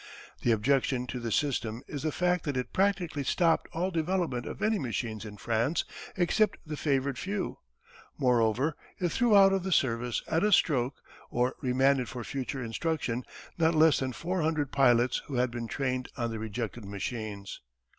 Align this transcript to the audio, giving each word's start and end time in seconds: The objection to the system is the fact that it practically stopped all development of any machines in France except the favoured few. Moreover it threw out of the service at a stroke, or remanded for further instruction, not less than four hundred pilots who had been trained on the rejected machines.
The 0.41 0.51
objection 0.51 1.05
to 1.05 1.19
the 1.19 1.31
system 1.31 1.83
is 1.87 2.01
the 2.01 2.11
fact 2.11 2.43
that 2.45 2.57
it 2.57 2.73
practically 2.73 3.23
stopped 3.23 3.67
all 3.71 3.91
development 3.91 4.47
of 4.47 4.63
any 4.63 4.79
machines 4.79 5.25
in 5.25 5.37
France 5.37 5.85
except 6.17 6.57
the 6.65 6.75
favoured 6.75 7.19
few. 7.19 7.59
Moreover 8.17 8.75
it 8.97 9.09
threw 9.09 9.37
out 9.37 9.53
of 9.53 9.61
the 9.61 9.71
service 9.71 10.23
at 10.27 10.43
a 10.43 10.51
stroke, 10.51 10.95
or 11.29 11.53
remanded 11.61 12.09
for 12.09 12.23
further 12.23 12.63
instruction, 12.63 13.23
not 13.59 13.75
less 13.75 13.99
than 13.99 14.11
four 14.11 14.41
hundred 14.41 14.71
pilots 14.71 15.21
who 15.27 15.35
had 15.35 15.51
been 15.51 15.67
trained 15.67 16.09
on 16.17 16.31
the 16.31 16.39
rejected 16.39 16.83
machines. 16.83 17.61